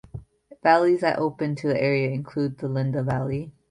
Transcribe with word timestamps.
Valleys 0.63 1.01
that 1.01 1.19
open 1.19 1.53
to 1.55 1.67
the 1.67 1.79
area 1.79 2.09
include 2.09 2.57
the 2.57 2.67
Linda 2.67 3.03
Valley. 3.03 3.51